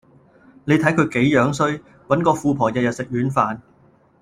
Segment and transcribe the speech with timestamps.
[0.65, 3.59] 你睇佢幾樣衰，搵個富婆日日食軟飯